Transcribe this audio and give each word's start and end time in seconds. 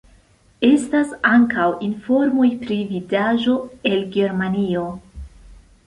Estas 0.67 1.11
ankaŭ 1.33 1.67
informoj 1.89 2.49
pri 2.65 2.81
vidaĵo 2.95 3.57
el 3.93 4.03
Germanio. 4.19 4.93